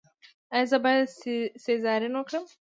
[0.53, 1.07] ایا زه باید
[1.63, 2.45] سیزارین وکړم؟